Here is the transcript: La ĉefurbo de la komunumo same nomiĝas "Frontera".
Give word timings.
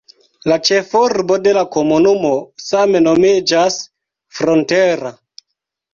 La 0.51 0.55
ĉefurbo 0.67 1.37
de 1.47 1.53
la 1.57 1.63
komunumo 1.75 2.31
same 2.69 3.05
nomiĝas 3.09 3.81
"Frontera". 4.39 5.13